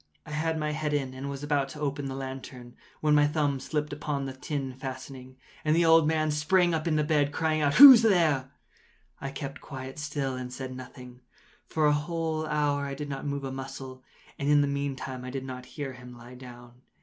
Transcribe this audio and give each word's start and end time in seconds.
I 0.25 0.31
had 0.31 0.57
my 0.57 0.71
head 0.71 0.95
in, 0.95 1.13
and 1.13 1.29
was 1.29 1.43
about 1.43 1.69
to 1.69 1.79
open 1.79 2.07
the 2.07 2.15
lantern, 2.15 2.75
when 3.01 3.13
my 3.13 3.27
thumb 3.27 3.59
slipped 3.59 3.93
upon 3.93 4.25
the 4.25 4.33
tin 4.33 4.73
fastening, 4.73 5.37
and 5.63 5.75
the 5.75 5.85
old 5.85 6.07
man 6.07 6.31
sprang 6.31 6.73
up 6.73 6.87
in 6.87 6.95
bed, 7.05 7.31
crying 7.31 7.61
out—“Who’s 7.61 8.01
there?” 8.01 8.49
I 9.19 9.29
kept 9.29 9.61
quite 9.61 9.99
still 9.99 10.33
and 10.35 10.51
said 10.51 10.75
nothing. 10.75 11.21
For 11.67 11.85
a 11.85 11.93
whole 11.93 12.47
hour 12.47 12.83
I 12.87 12.95
did 12.95 13.09
not 13.09 13.27
move 13.27 13.43
a 13.43 13.51
muscle, 13.51 14.01
and 14.39 14.49
in 14.49 14.61
the 14.61 14.67
meantime 14.67 15.23
I 15.23 15.29
did 15.29 15.43
not 15.45 15.67
hear 15.77 15.93
him 15.93 16.17
lie 16.17 16.33
down. 16.33 16.81